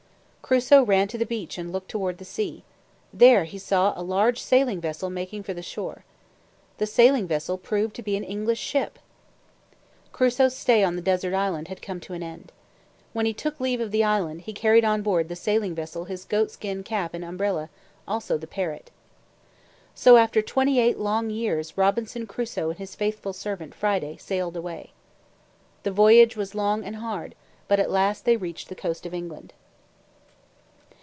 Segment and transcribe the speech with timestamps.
[0.41, 2.65] Crusoe ran to the beach and looked toward the sea.
[3.13, 6.03] There he saw a large sailing vessel making for the shore.
[6.77, 8.99] The sailing vessel proved to be an English ship.
[10.11, 12.51] Crusoe's stay on the desert island had come to an end.
[13.13, 16.25] When he took leave of the island, he carried on board the sailing vessel his
[16.25, 17.69] goat skin cap and umbrella,
[18.05, 18.91] also the parrot.
[19.95, 24.91] So after twenty eight long years Robinson Crusoe and his faithful servant, Friday, sailed away.
[25.83, 27.35] The voyage was long and hard,
[27.69, 29.53] but at last they reached the coast of England.